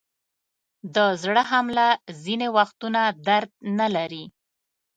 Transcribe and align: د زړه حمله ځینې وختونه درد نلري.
د 0.95 0.97
زړه 1.21 1.43
حمله 1.51 1.87
ځینې 2.23 2.47
وختونه 2.57 3.01
درد 3.27 3.51
نلري. 3.79 4.23